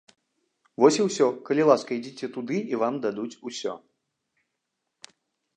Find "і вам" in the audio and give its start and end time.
2.73-2.93